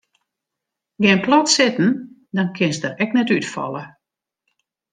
[0.97, 1.89] Gean plat sitten
[2.35, 3.83] dan kinst der ek net útfalle.